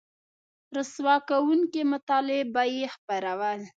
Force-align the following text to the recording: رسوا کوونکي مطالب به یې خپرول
رسوا 0.75 1.15
کوونکي 1.29 1.81
مطالب 1.93 2.45
به 2.53 2.63
یې 2.75 2.85
خپرول 2.95 3.59